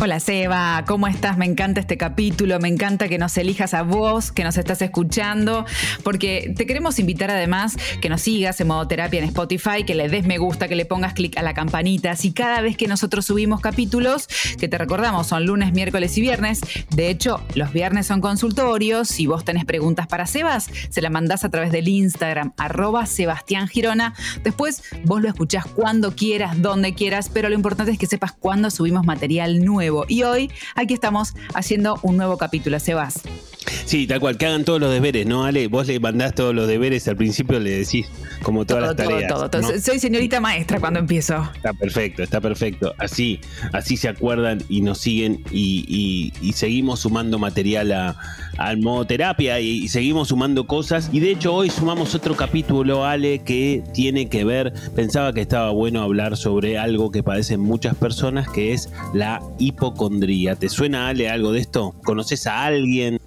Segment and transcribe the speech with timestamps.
[0.00, 1.38] Hola Seba, ¿cómo estás?
[1.38, 5.66] Me encanta este capítulo, me encanta que nos elijas a vos, que nos estás escuchando,
[6.04, 10.08] porque te queremos invitar además que nos sigas en modo terapia en Spotify, que le
[10.08, 13.26] des me gusta, que le pongas clic a la campanita, así cada vez que nosotros
[13.26, 18.20] subimos capítulos, que te recordamos son lunes, miércoles y viernes, de hecho los viernes son
[18.20, 23.04] consultorios, si vos tenés preguntas para Sebas, se la mandás a través del Instagram, arroba
[23.06, 28.06] Sebastián Girona, después vos lo escuchás cuando quieras, donde quieras, pero lo importante es que
[28.06, 33.22] sepas cuándo subimos material nuevo y hoy aquí estamos haciendo un nuevo capítulo, Sebas.
[33.84, 35.66] Sí, tal cual, que hagan todos los deberes, ¿no, Ale?
[35.68, 38.06] Vos le mandás todos los deberes, al principio le decís
[38.42, 39.32] como todas las tareas.
[39.32, 39.80] Todo, todo.
[39.80, 41.48] Soy señorita maestra cuando empiezo.
[41.54, 42.94] Está perfecto, está perfecto.
[42.98, 43.40] Así,
[43.72, 48.16] así se acuerdan y nos siguen y, seguimos sumando material a,
[48.56, 51.10] al modo terapia y, y, seguimos sumando cosas.
[51.12, 55.70] Y de hecho hoy sumamos otro capítulo, Ale, que tiene que ver, pensaba que estaba
[55.70, 60.56] bueno hablar sobre algo que padecen muchas personas, que es la hipocondría.
[60.56, 61.94] ¿Te suena, Ale, algo de esto?
[62.04, 63.18] ¿Conoces a alguien?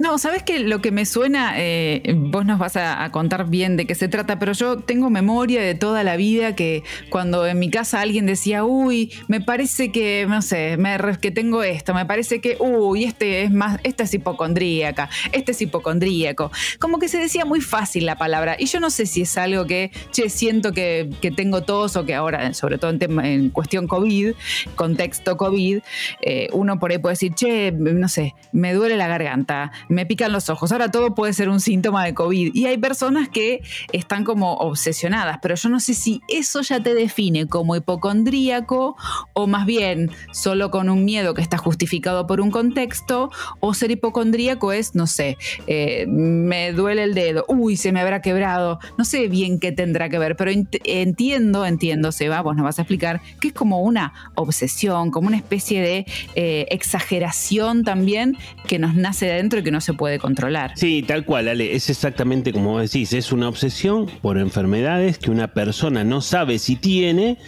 [0.00, 3.86] No, sabes que lo que me suena, eh, vos nos vas a, contar bien de
[3.86, 7.68] qué se trata, pero yo tengo memoria de toda la vida que cuando en mi
[7.68, 12.40] casa alguien decía, uy, me parece que, no sé, me, que tengo esto, me parece
[12.40, 16.50] que, uy, este es más, esta es hipocondríaca, este es hipocondríaco.
[16.78, 18.56] Como que se decía muy fácil la palabra.
[18.58, 22.14] Y yo no sé si es algo que, che, siento que, tengo tos o que
[22.14, 24.32] ahora, sobre todo en, en cuestión COVID,
[24.76, 25.80] contexto COVID,
[26.22, 30.32] eh, uno por ahí puede decir, che, no sé, me duele la garganta me pican
[30.32, 30.72] los ojos.
[30.72, 32.54] Ahora todo puede ser un síntoma de COVID.
[32.54, 33.60] Y hay personas que
[33.92, 38.96] están como obsesionadas, pero yo no sé si eso ya te define como hipocondríaco
[39.34, 43.90] o más bien solo con un miedo que está justificado por un contexto, o ser
[43.90, 49.04] hipocondríaco es, no sé, eh, me duele el dedo, uy, se me habrá quebrado, no
[49.04, 50.50] sé bien qué tendrá que ver, pero
[50.84, 55.36] entiendo, entiendo, Seba, vos nos vas a explicar, que es como una obsesión, como una
[55.36, 58.36] especie de eh, exageración también
[58.66, 60.72] que nos nace de adentro y que nos se puede controlar.
[60.76, 65.48] Sí, tal cual, Ale, es exactamente como decís, es una obsesión por enfermedades que una
[65.48, 67.38] persona no sabe si tiene,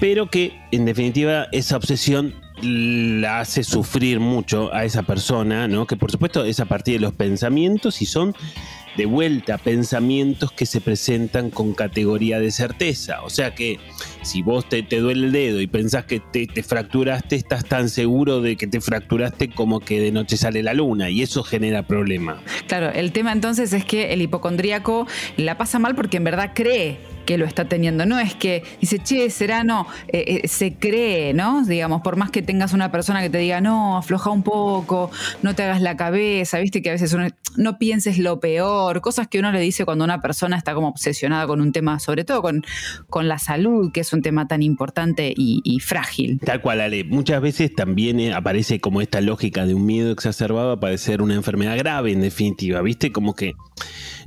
[0.00, 5.86] pero que en definitiva esa obsesión la hace sufrir mucho a esa persona, ¿no?
[5.86, 8.34] Que por supuesto es a partir de los pensamientos y son
[8.96, 13.22] de vuelta pensamientos que se presentan con categoría de certeza.
[13.22, 13.78] O sea que
[14.22, 17.88] si vos te, te duele el dedo y pensás que te, te, fracturaste, estás tan
[17.88, 21.86] seguro de que te fracturaste como que de noche sale la luna y eso genera
[21.86, 22.42] problema.
[22.66, 27.11] Claro, el tema entonces es que el hipocondríaco la pasa mal porque en verdad cree
[27.24, 28.06] que lo está teniendo.
[28.06, 31.64] No es que dice, che, será no, eh, eh, se cree, ¿no?
[31.64, 35.10] Digamos, por más que tengas una persona que te diga, no, afloja un poco,
[35.42, 39.28] no te hagas la cabeza, viste que a veces uno, no pienses lo peor, cosas
[39.28, 42.42] que uno le dice cuando una persona está como obsesionada con un tema, sobre todo
[42.42, 42.64] con,
[43.08, 46.38] con la salud, que es un tema tan importante y, frágil.
[46.44, 47.04] Tal cual, Ale.
[47.04, 51.34] Muchas veces también eh, aparece como esta lógica de un miedo exacerbado a padecer una
[51.34, 53.54] enfermedad grave, en definitiva, viste, como que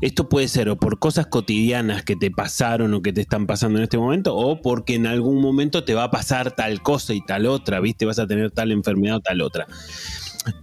[0.02, 3.80] esto puede ser o por cosas cotidianas que te pasaron o que te están pasando
[3.80, 7.22] en este momento, o porque en algún momento te va a pasar tal cosa y
[7.22, 8.06] tal otra, ¿viste?
[8.06, 9.68] Vas a tener tal enfermedad o tal otra.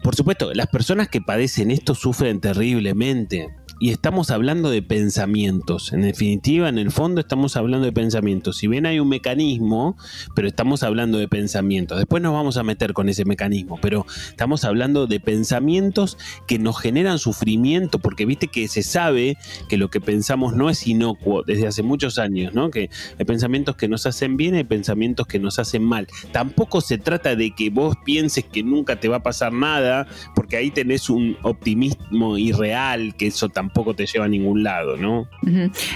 [0.02, 3.48] Por supuesto, las personas que padecen esto sufren terriblemente
[3.82, 5.92] y estamos hablando de pensamientos.
[5.92, 8.58] En definitiva, en el fondo estamos hablando de pensamientos.
[8.58, 9.96] Si bien hay un mecanismo,
[10.36, 11.98] pero estamos hablando de pensamientos.
[11.98, 16.16] Después nos vamos a meter con ese mecanismo, pero estamos hablando de pensamientos
[16.46, 19.36] que nos generan sufrimiento, porque viste que se sabe
[19.68, 22.70] que lo que pensamos no es inocuo desde hace muchos años, ¿no?
[22.70, 22.88] Que
[23.18, 26.06] hay pensamientos que nos hacen bien y pensamientos que nos hacen mal.
[26.30, 30.06] Tampoco se trata de que vos pienses que nunca te va a pasar nada,
[30.36, 34.98] porque ahí tenés un optimismo irreal, que eso tampoco tampoco te lleva a ningún lado,
[34.98, 35.26] ¿no?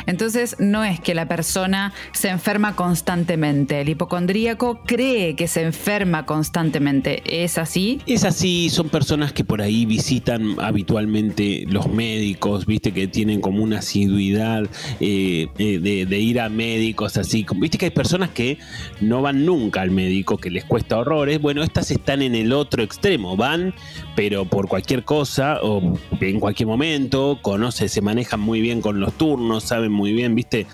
[0.06, 3.82] Entonces, no es que la persona se enferma constantemente.
[3.82, 7.22] El hipocondríaco cree que se enferma constantemente.
[7.44, 8.00] ¿Es así?
[8.06, 8.70] Es así.
[8.70, 14.64] Son personas que por ahí visitan habitualmente los médicos, viste, que tienen como una asiduidad
[15.00, 17.44] eh, eh, de, ir a médicos, así.
[17.56, 18.56] Viste que hay personas que
[19.02, 21.43] no van nunca al médico, que les cuesta horrores.
[21.43, 23.37] Bueno, estas están en el otro extremo.
[23.37, 23.75] Van,
[24.14, 28.80] pero por cualquier cosa o en cualquier momento, con no sé, se manejan muy bien
[28.80, 30.68] con los turnos, saben muy bien, viste,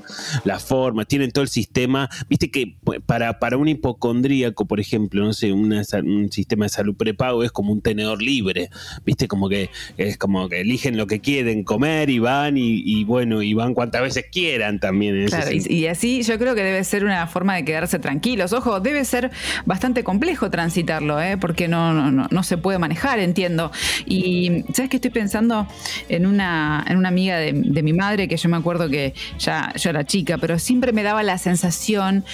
[0.44, 5.32] la forma, tienen todo el sistema, viste que para, para un hipocondríaco, por ejemplo, no
[5.32, 8.68] sé, un sistema de salud prepago es como un tenedor libre,
[9.06, 13.40] viste, como que es como que eligen lo que quieren comer y van y, bueno,
[13.40, 15.28] y van cuantas veces quieran también.
[15.28, 18.52] claro, y, así yo creo que debe ser una forma de quedarse tranquilos.
[18.52, 19.30] Ojo, debe ser
[19.64, 21.38] bastante complejo transitarlo, ¿eh?
[21.38, 23.72] porque no, no, no, se puede manejar, entiendo.
[24.04, 25.66] Y sabes que estoy pensando
[26.10, 27.52] en una, en una amiga de,
[27.82, 31.22] mi madre que yo me acuerdo que ya yo era chica, pero siempre me daba
[31.22, 32.24] la sensación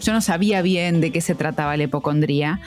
[0.00, 2.60] yo no sabía bien de qué se trataba la hipocondría,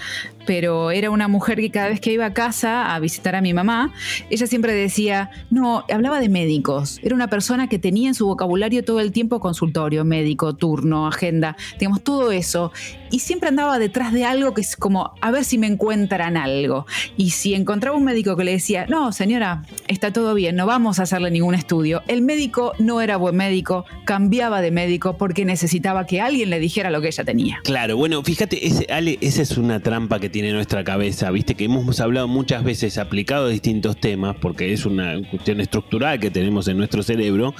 [0.47, 3.53] pero era una mujer que cada vez que iba a casa a visitar a mi
[3.53, 3.94] mamá,
[4.29, 6.99] ella siempre decía, no, hablaba de médicos.
[7.03, 11.57] Era una persona que tenía en su vocabulario todo el tiempo consultorio, médico, turno, agenda,
[11.77, 12.71] digamos, todo eso.
[13.11, 16.85] Y siempre andaba detrás de algo que es como, a ver si me encuentran algo.
[17.17, 20.99] Y si encontraba un médico que le decía, no, señora, está todo bien, no vamos
[20.99, 26.05] a hacerle ningún estudio, el médico no era buen médico, cambiaba de médico porque necesitaba
[26.05, 27.59] que alguien le dijera lo que ella tenía.
[27.65, 31.65] Claro, bueno, fíjate, ese, Ale, esa es una trampa que tiene nuestra cabeza, viste que
[31.65, 36.67] hemos hablado muchas veces aplicado a distintos temas, porque es una cuestión estructural que tenemos
[36.67, 37.53] en nuestro cerebro,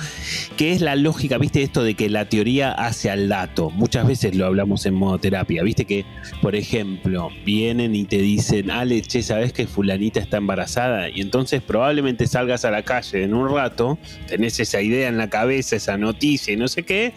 [0.56, 3.69] que es la lógica, viste esto de que la teoría hace al dato.
[3.69, 6.06] Muchas veces lo hablamos en modo terapia, viste que,
[6.41, 11.09] por ejemplo, vienen y te dicen, Ale, che, ¿sabes que fulanita está embarazada?
[11.09, 13.97] Y entonces probablemente salgas a la calle en un rato,
[14.27, 17.13] tenés esa idea en la cabeza, esa noticia y no sé qué,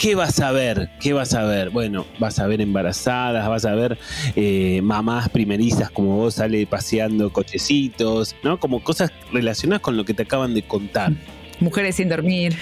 [0.00, 0.88] ¿Qué vas a ver?
[0.98, 1.68] ¿Qué vas a ver?
[1.68, 3.98] Bueno, vas a ver embarazadas, vas a ver
[4.34, 8.58] eh, mamás primerizas como vos sale paseando cochecitos, ¿no?
[8.58, 11.12] Como cosas relacionadas con lo que te acaban de contar.
[11.60, 12.56] Mujeres sin dormir.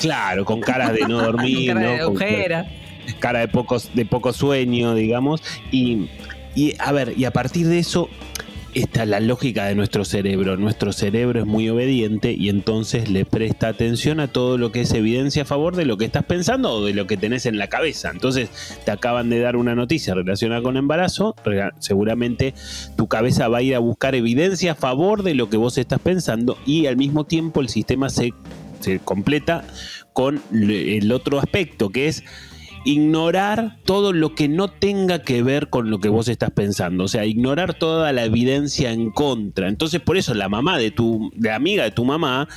[0.00, 2.10] Claro, con caras de no dormir, cara ¿no?
[2.10, 2.58] De
[3.20, 5.44] cara de pocos, de poco sueño, digamos.
[5.70, 6.08] Y,
[6.56, 8.10] y a ver, y a partir de eso
[8.74, 10.56] esta es la lógica de nuestro cerebro.
[10.56, 14.92] Nuestro cerebro es muy obediente y entonces le presta atención a todo lo que es
[14.92, 17.68] evidencia a favor de lo que estás pensando o de lo que tenés en la
[17.68, 18.10] cabeza.
[18.10, 18.50] Entonces
[18.84, 21.34] te acaban de dar una noticia relacionada con embarazo,
[21.78, 22.54] seguramente
[22.96, 26.00] tu cabeza va a ir a buscar evidencia a favor de lo que vos estás
[26.00, 28.32] pensando y al mismo tiempo el sistema se,
[28.80, 29.64] se completa
[30.12, 32.24] con el otro aspecto que es
[32.84, 37.08] ignorar todo lo que no tenga que ver con lo que vos estás pensando, o
[37.08, 39.68] sea, ignorar toda la evidencia en contra.
[39.68, 42.48] Entonces, por eso la mamá de tu, de amiga de tu mamá,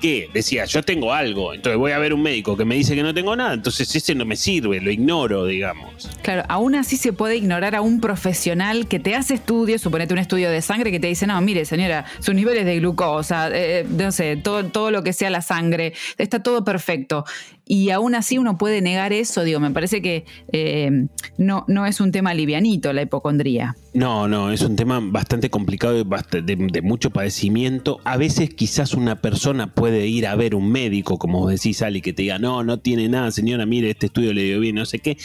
[0.00, 3.02] que decía, yo tengo algo, entonces voy a ver un médico que me dice que
[3.02, 6.08] no tengo nada, entonces ese no me sirve, lo ignoro, digamos.
[6.22, 10.18] Claro, aún así se puede ignorar a un profesional que te hace estudios, suponete un
[10.18, 14.10] estudio de sangre que te dice, no, mire señora, sus niveles de glucosa, eh, no
[14.10, 17.24] sé, todo, todo lo que sea la sangre, está todo perfecto
[17.70, 21.06] y aún así uno puede negar eso, digo, me parece que eh,
[21.38, 23.76] no, no es un tema livianito la hipocondría.
[23.94, 28.00] No, no, es un tema bastante complicado de, de, mucho padecimiento.
[28.02, 32.12] A veces quizás una persona puede ir a ver un médico, como decís, Ali, que
[32.12, 34.98] te diga, no, no tiene nada, señora, mire, este estudio le dio bien, no sé
[34.98, 35.16] qué,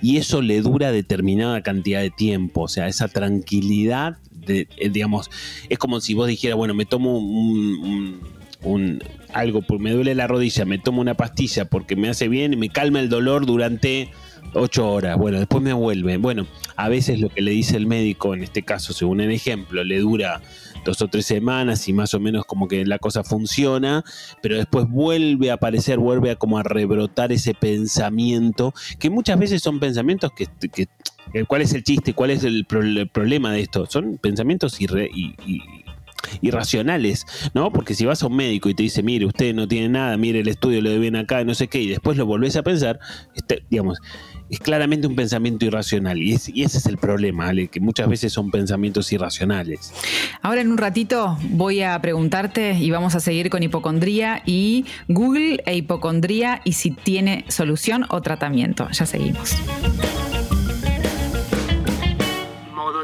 [0.00, 5.30] y eso le dura determinada cantidad de tiempo, o sea, esa tranquilidad, de, eh, digamos,
[5.68, 8.39] es como si vos dijeras, bueno, me tomo un
[9.32, 12.68] algo, me duele la rodilla, me tomo una pastilla porque me hace bien y me
[12.68, 14.10] calma el dolor durante
[14.54, 15.16] ocho horas.
[15.16, 16.16] Bueno, después me vuelve.
[16.16, 16.46] Bueno,
[16.76, 19.98] a veces lo que le dice el médico, en este caso, según el ejemplo, le
[19.98, 20.40] dura
[20.84, 24.04] dos o tres semanas y más o menos como que la cosa funciona,
[24.42, 29.62] pero después vuelve a aparecer, vuelve a como a rebrotar ese pensamiento, que muchas veces
[29.62, 30.88] son pensamientos que,
[31.46, 32.14] ¿cuál es el chiste?
[32.14, 33.86] ¿Cuál es el, problema de esto?
[33.86, 34.86] Son pensamientos y,
[36.40, 37.72] irracionales, ¿no?
[37.72, 40.40] Porque si vas a un médico y te dice, mire, usted no tiene nada, mire
[40.40, 43.00] el estudio lo de bien acá, no sé qué, y después lo volvés a pensar,
[43.34, 43.98] este, digamos,
[44.50, 46.18] es claramente un pensamiento irracional.
[46.18, 49.92] Y, ese es el problema, Ale, que muchas veces son pensamientos irracionales.
[50.42, 55.62] Ahora en un ratito voy a preguntarte y vamos a seguir con hipocondría y Google
[55.66, 58.88] e hipocondría y si tiene solución o tratamiento.
[58.90, 59.56] Ya seguimos.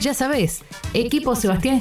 [0.00, 1.80] Ya sabes, equipo Sebastián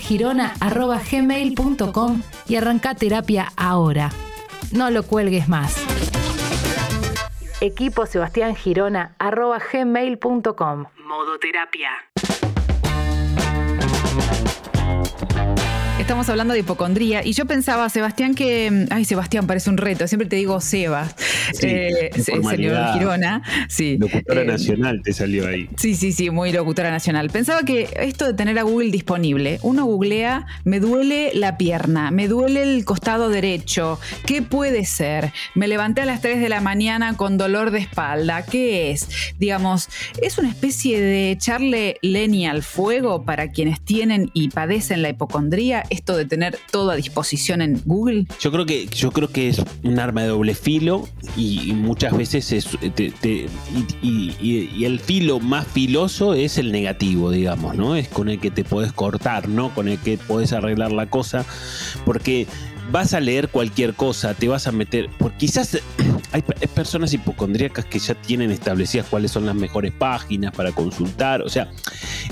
[1.11, 4.09] gmail.com y arranca terapia ahora.
[4.71, 5.75] No lo cuelgues más.
[7.61, 11.91] Equipo Sebastián gmail.com Modo terapia.
[16.05, 18.85] Estamos hablando de hipocondría y yo pensaba, Sebastián, que.
[18.91, 20.07] Ay, Sebastián, parece un reto.
[20.07, 21.15] Siempre te digo Sebas.
[21.51, 23.41] Sí, eh, señor Girona.
[23.67, 23.97] Sí.
[23.97, 25.67] Locutora Eh, nacional te salió ahí.
[25.77, 27.31] Sí, sí, sí, muy locutora nacional.
[27.31, 32.27] Pensaba que esto de tener a Google disponible, uno googlea, me duele la pierna, me
[32.27, 35.33] duele el costado derecho, ¿qué puede ser?
[35.55, 39.07] Me levanté a las 3 de la mañana con dolor de espalda, ¿qué es?
[39.39, 39.89] Digamos,
[40.21, 45.83] ¿es una especie de echarle leña al fuego para quienes tienen y padecen la hipocondría,
[45.95, 48.25] esto de tener todo a disposición en Google?
[48.39, 52.51] Yo creo que yo creo que es un arma de doble filo y, muchas veces
[52.51, 53.47] es te-
[54.01, 54.07] y,
[54.41, 57.95] y- y- el filo más filoso es el negativo, digamos, ¿no?
[57.95, 59.73] Es con el que te podés cortar, ¿no?
[59.73, 61.45] Con el que podés arreglar la cosa,
[62.05, 62.47] porque
[62.91, 65.79] vas a leer cualquier cosa, te vas a meter, porque quizás
[66.35, 70.73] hay, pe- hay personas hipocondríacas que ya tienen establecidas cuáles son las mejores páginas para
[70.73, 71.71] consultar, o sea,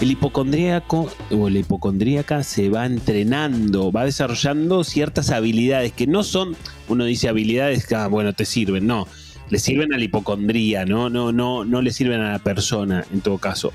[0.02, 6.58] el hipocondríaco o la hipocondríaca se va entrenando, va desarrollando ciertas habilidades que no son,
[6.90, 9.08] uno dice habilidades que, ah, bueno, te sirven, no,
[9.50, 13.22] le sirven a la hipocondría, no, no, no, no le sirven a la persona en
[13.22, 13.72] todo caso.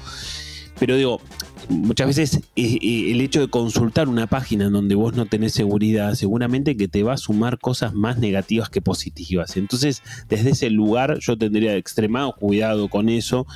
[0.78, 1.22] Pero digo,
[1.68, 5.52] muchas veces eh, eh, el hecho de consultar una página en donde vos no tenés
[5.52, 9.56] seguridad, seguramente que te va a sumar cosas más negativas que positivas.
[9.56, 13.46] Entonces, desde ese lugar yo tendría extremado cuidado con eso,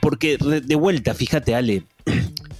[0.00, 1.84] porque de vuelta, fíjate Ale,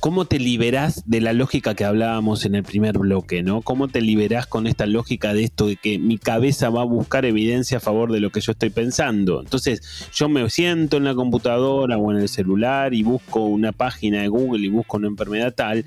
[0.04, 3.62] ¿cómo te liberás de la lógica que hablábamos en el primer bloque, ¿no?
[3.62, 7.25] ¿Cómo te liberás con esta lógica de esto de que mi cabeza va a buscar
[7.25, 9.40] evidencia a favor de lo que yo estoy pensando?
[9.40, 14.20] Entonces, yo me siento en la computadora o en el celular y busco una página
[14.20, 15.87] de Google y busco una enfermedad tal,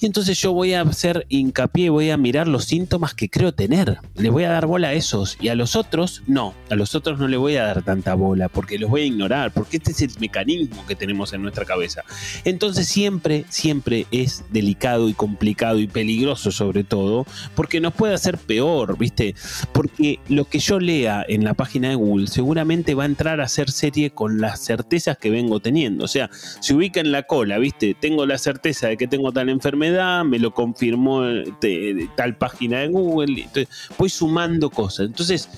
[0.00, 3.98] y entonces yo voy a hacer hincapié, voy a mirar los síntomas que creo tener.
[4.14, 6.54] Le voy a dar bola a esos y a los otros no.
[6.70, 9.52] A los otros no le voy a dar tanta bola porque los voy a ignorar,
[9.52, 12.02] porque este es el mecanismo que tenemos en nuestra cabeza.
[12.44, 18.38] Entonces siempre, siempre es delicado y complicado y peligroso sobre todo, porque nos puede hacer
[18.38, 19.34] peor, ¿viste?
[19.72, 23.44] Porque lo que yo lea en la página de Google seguramente va a entrar a
[23.44, 26.04] hacer serie con las certezas que vengo teniendo.
[26.04, 27.94] O sea, se ubica en la cola, ¿viste?
[28.00, 29.89] Tengo la certeza de que tengo tal enfermedad,
[30.24, 33.68] me lo confirmó eh, te- tal página de Google, entonces
[33.98, 35.06] voy sumando cosas.
[35.06, 35.48] Entonces,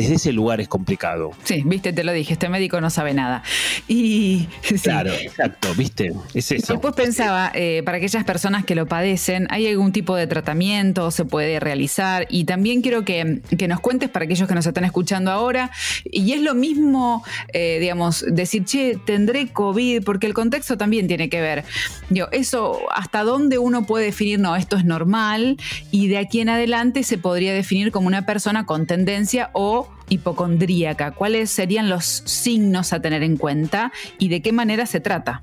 [0.00, 1.32] desde ese lugar es complicado.
[1.44, 3.42] Sí, viste, te lo dije, este médico no sabe nada.
[3.86, 4.78] Y sí.
[4.78, 6.12] Claro, exacto, ¿viste?
[6.34, 6.72] Es eso.
[6.72, 11.10] Después pensaba, eh, para aquellas personas que lo padecen, ¿hay algún tipo de tratamiento?
[11.10, 12.26] ¿Se puede realizar?
[12.30, 15.70] Y también quiero que, que nos cuentes para aquellos que nos están escuchando ahora.
[16.04, 21.28] Y es lo mismo, eh, digamos, decir, che, tendré COVID, porque el contexto también tiene
[21.28, 21.64] que ver.
[22.08, 25.58] Digo, eso, ¿hasta dónde uno puede definir, no, esto es normal?
[25.90, 31.12] Y de aquí en adelante se podría definir como una persona con tendencia o hipocondríaca.
[31.12, 35.42] ¿Cuáles serían los signos a tener en cuenta y de qué manera se trata?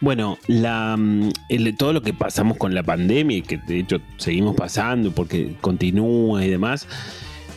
[0.00, 3.98] Bueno, la, mm, el- todo lo que pasamos con la pandemia y que de hecho
[4.16, 6.86] seguimos pasando porque continúa y demás,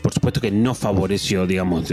[0.01, 1.91] por supuesto que no favoreció, digamos,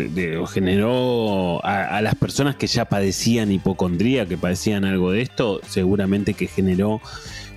[0.52, 6.46] generó a las personas que ya padecían hipocondría, que padecían algo de esto, seguramente que
[6.46, 7.00] generó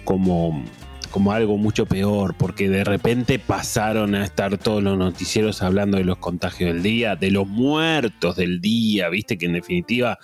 [0.03, 0.63] como
[1.07, 6.03] como algo mucho peor, porque de repente pasaron a estar todos los noticieros hablando de
[6.03, 10.17] los contagios del día, de los muertos del día, viste que en definitiva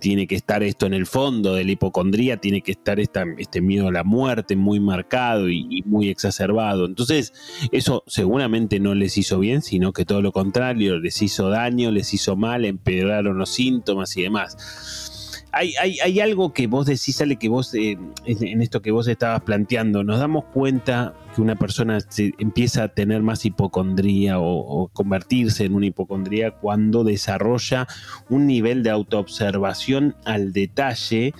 [0.00, 3.60] tiene que estar esto en el fondo de la hipocondría, tiene que estar esta, este
[3.60, 6.86] miedo a la muerte muy marcado y, y muy exacerbado.
[6.86, 7.32] Entonces,
[7.72, 12.12] eso seguramente no les hizo bien, sino que todo lo contrario, les hizo daño, les
[12.14, 15.09] hizo mal, empeoraron los síntomas y demás.
[15.52, 18.90] Hay, hay, hay algo que vos decís, Ale, que vos, eh, en en esto que
[18.90, 24.38] vos estabas planteando, nos damos cuenta que una persona se empieza a tener más hipocondría
[24.38, 27.86] o, convertirse en una hipocondría cuando desarrolla
[28.28, 31.34] un nivel de autoobservación al detalle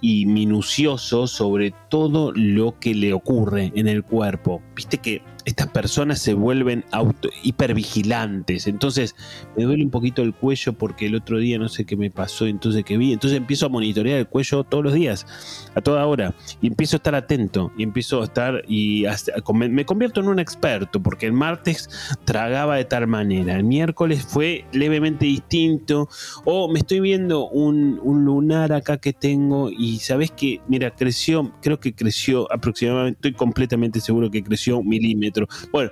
[0.00, 4.62] y minucioso sobre todo lo que le ocurre en el cuerpo.
[4.74, 8.66] Viste que estas personas se vuelven auto hipervigilantes.
[8.66, 9.14] Entonces,
[9.56, 12.46] me duele un poquito el cuello porque el otro día no sé qué me pasó,
[12.46, 13.12] entonces que vi.
[13.12, 15.24] Entonces empiezo a monitorear el cuello todos los días,
[15.76, 16.34] a toda hora.
[16.60, 17.72] Y empiezo a estar atento.
[17.78, 21.88] Y empiezo a estar y hasta- me convierto en un experto porque el martes
[22.24, 23.56] tragaba de tal manera.
[23.56, 26.08] El miércoles fue levemente distinto.
[26.44, 31.52] O me estoy viendo un, un lunar acá que tengo y sabes que, mira, creció,
[31.62, 35.46] creo que creció aproximadamente, estoy completamente seguro que creció un milímetro.
[35.72, 35.90] Bueno,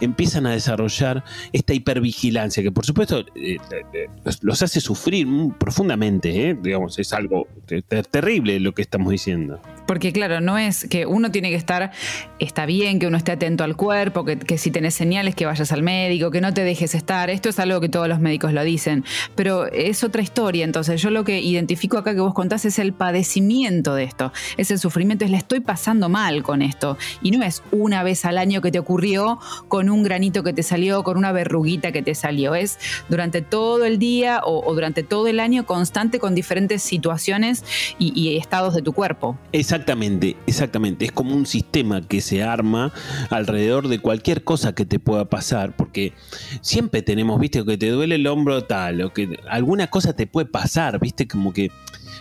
[0.00, 3.56] empiezan a desarrollar esta hipervigilancia que por supuesto eh,
[3.92, 4.06] eh,
[4.42, 5.26] los, hace sufrir
[5.58, 6.58] profundamente, ¿eh?
[6.60, 9.60] digamos, es algo te- te- terrible lo que estamos diciendo.
[9.86, 11.92] Porque claro, no es que uno tiene que estar,
[12.38, 15.82] está bien que uno esté atento al cuerpo, que, si tenés señales que vayas al
[15.82, 19.04] médico, que no te dejes estar, esto es algo que todos los médicos lo dicen,
[19.34, 22.92] pero es otra historia, entonces yo lo que identifico acá que vos contás es el
[22.92, 27.44] padecimiento de esto, es el sufrimiento, es le estoy pasando mal con esto, y no
[27.44, 29.38] es una vez al año que te ocurrió
[29.68, 32.78] con un granito que te salió, con una verruguita que te salió, es
[33.08, 37.64] durante todo el día o, durante todo el año constante con diferentes situaciones
[37.98, 39.38] y, estados de tu cuerpo.
[39.76, 41.04] Exactamente, exactamente.
[41.04, 42.94] Es como un sistema que se arma
[43.28, 46.14] alrededor de cualquier cosa que te pueda pasar, porque
[46.62, 50.46] siempre tenemos, viste, que te duele el hombro tal, o que alguna cosa te puede
[50.46, 51.70] pasar, viste, como que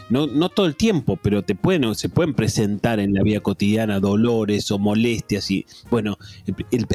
[0.09, 3.99] no, no todo el tiempo, pero te pueden, se pueden presentar en la vida cotidiana
[3.99, 6.17] dolores o molestias y bueno,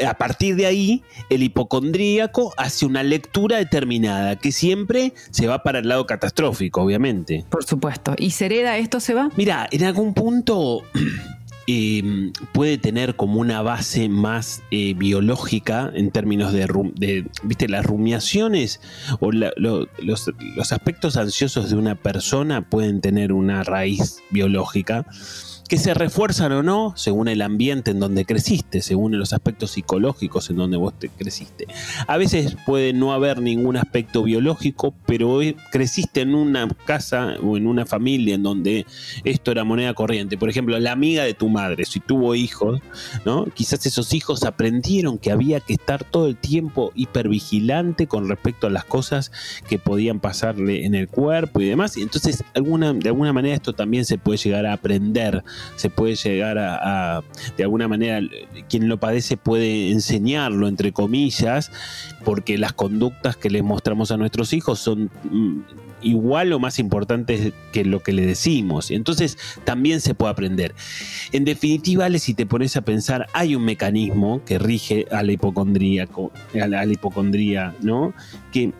[0.06, 5.80] a partir de ahí el hipocondríaco hace una lectura determinada que siempre se va para
[5.80, 7.44] el lado catastrófico, obviamente.
[7.50, 8.14] Por supuesto.
[8.18, 9.30] ¿Y se hereda esto se va?
[9.36, 10.82] Mira, en algún punto
[11.66, 18.80] Em, puede tener como una base más eh, biológica en términos de, viste, las rumiaciones
[19.20, 25.06] o los, los aspectos ansiosos de una persona pueden tener una raíz biológica
[25.70, 30.50] que se refuerzan o no según el ambiente en donde creciste, según los aspectos psicológicos
[30.50, 31.68] en donde vos te creciste.
[32.08, 35.38] A veces puede no haber ningún aspecto biológico, pero
[35.70, 38.84] creciste en una casa o en una familia en donde
[39.22, 40.36] esto era moneda corriente.
[40.36, 42.80] Por ejemplo, la amiga de tu madre, si tuvo hijos,
[43.24, 43.44] ¿no?
[43.44, 48.70] Quizás esos hijos aprendieron que había que estar todo el tiempo hipervigilante con respecto a
[48.70, 49.30] las cosas
[49.68, 51.96] que podían pasarle en el cuerpo y demás.
[51.96, 55.44] Entonces, alguna, de alguna manera esto también se puede llegar a aprender
[55.76, 57.22] se puede llegar a,
[57.56, 58.20] de alguna manera,
[58.68, 61.70] quien lo padece puede enseñarlo, entre comillas,
[62.24, 65.60] porque las conductas que les mostramos a nuestros hijos son mm,
[66.02, 68.90] igual o más importantes que lo que le decimos.
[68.90, 70.74] Entonces también se puede aprender.
[71.32, 76.08] En definitiva, si te pones a pensar, hay un mecanismo que rige a la hipocondría,
[76.60, 78.12] a la, hipocondría, ¿no?
[78.52, 78.72] Que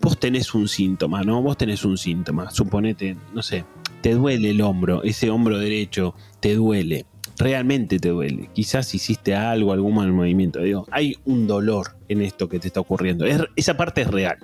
[0.00, 1.42] vos tenés un síntoma, ¿no?
[1.42, 2.50] Vos tenés un síntoma.
[2.50, 3.64] Suponete, no sé,
[4.00, 7.06] te duele el hombro, ese hombro derecho te duele,
[7.38, 8.50] realmente te duele.
[8.52, 10.60] Quizás hiciste algo, algún mal movimiento.
[10.60, 13.24] Digo, hay un dolor en esto que te está ocurriendo.
[13.56, 14.38] esa parte es real.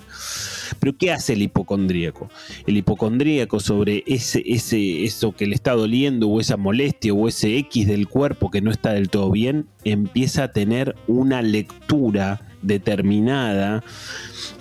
[0.78, 2.28] Pero ¿qué hace el hipocondríaco?
[2.66, 7.56] El hipocondríaco sobre ese, ese, eso que le está doliendo o esa molestia o ese
[7.58, 13.84] X del cuerpo que no está del todo bien, empieza a tener una lectura determinada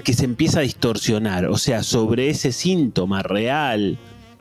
[0.04, 1.46] que se empieza a distorsionar.
[1.46, 3.98] O sea, sobre ese síntoma real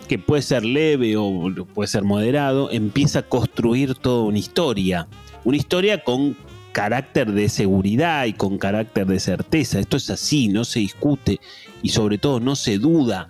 [0.09, 5.09] que puede ser leve o puede ser moderado, empieza a construir toda una historia.
[5.45, 6.37] Una historia con
[6.73, 9.79] carácter de seguridad y con carácter de certeza.
[9.79, 11.39] Esto es así, no se discute
[11.83, 13.29] y sobre todo no se duda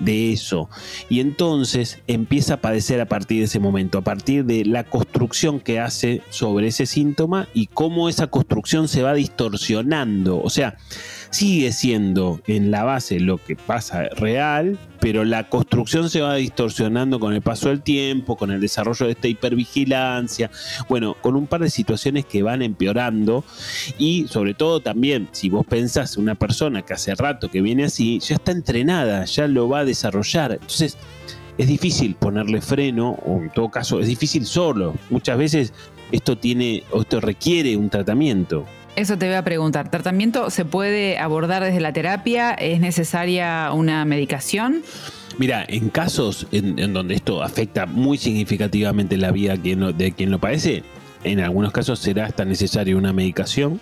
[0.00, 0.68] de eso.
[1.08, 5.60] Y entonces empieza a padecer a partir de ese momento, a partir de la construcción
[5.60, 10.40] que hace sobre ese síntoma y cómo esa construcción se va distorsionando.
[10.40, 10.78] O sea,
[11.30, 17.20] sigue siendo en la base lo que pasa real, pero la construcción se va distorsionando
[17.20, 20.50] con el paso del tiempo, con el desarrollo de esta hipervigilancia,
[20.88, 23.44] bueno, con un par de situaciones que van empeorando
[23.98, 28.18] y sobre todo también, si vos pensás una persona que hace rato que viene así,
[28.20, 30.52] ya está entrenada, ya lo va a desarrollar.
[30.52, 30.96] Entonces,
[31.58, 34.94] es difícil ponerle freno, o en todo caso, es difícil solo.
[35.10, 35.72] Muchas veces
[36.12, 38.64] esto tiene, o esto requiere un tratamiento.
[38.98, 39.92] Eso te voy a preguntar.
[39.92, 42.50] ¿Tratamiento se puede abordar desde la terapia?
[42.54, 44.82] ¿Es necesaria una medicación?
[45.38, 50.82] Mira, en casos en, donde esto afecta muy significativamente la vida de quien lo padece,
[51.22, 53.80] en algunos casos será hasta necesaria una medicación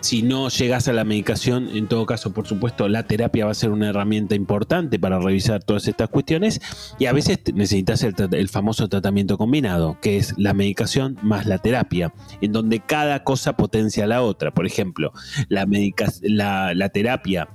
[0.00, 3.54] si no llegas a la medicación, en todo caso, por supuesto, la terapia va a
[3.54, 6.60] ser una herramienta importante para revisar todas estas cuestiones
[6.98, 12.12] y a veces necesitas el, famoso tratamiento combinado, que es la medicación más la terapia,
[12.40, 14.52] en donde cada cosa potencia a la otra.
[14.52, 15.12] Por ejemplo,
[15.48, 17.48] la terapia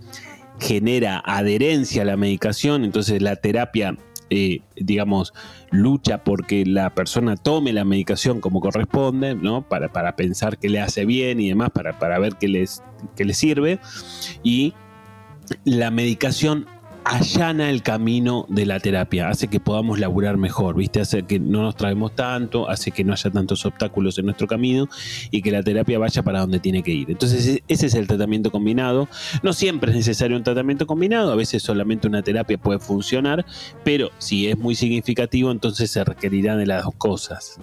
[0.59, 3.97] genera adherencia a la medicación, entonces la terapia
[4.29, 5.33] eh, digamos,
[5.71, 9.67] lucha porque la persona tome la medicación como corresponde, ¿no?
[9.67, 12.83] Para, para pensar que le hace bien y demás, para, para ver qué les,
[13.15, 13.79] qué le sirve.
[14.43, 14.73] Y
[15.63, 16.65] la medicación
[17.05, 20.99] allana el camino de la terapia, hace que podamos laburar mejor, ¿viste?
[20.99, 24.89] Hace que no nos traemos tanto, hace que no haya tantos obstáculos en nuestro camino
[25.29, 27.11] y que la terapia vaya para donde tiene que ir.
[27.11, 29.07] Entonces, e-, ese es el tratamiento combinado.
[29.43, 33.45] No siempre es necesario un tratamiento combinado, a veces solamente una terapia puede funcionar,
[33.83, 37.59] pero si es muy significativo, entonces se requerirá de las dos cosas.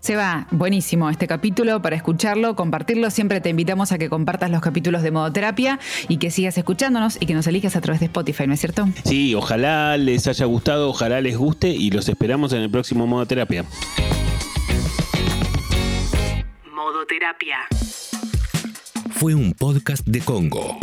[0.00, 3.10] Se va, buenísimo este capítulo para escucharlo, compartirlo.
[3.10, 7.26] Siempre te invitamos a que compartas los capítulos de modoterapia y que sigas escuchándonos y
[7.26, 8.88] que nos elijas a través de Spotify, ¿no es cierto?
[9.04, 13.64] Sí, ojalá les haya gustado, ojalá les guste y los esperamos en el próximo modoterapia.
[16.72, 17.58] Modoterapia.
[19.10, 20.78] Fue un podcast de Congo.